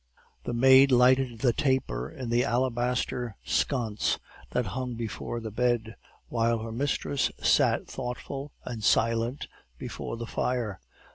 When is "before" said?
4.95-5.39, 9.77-10.17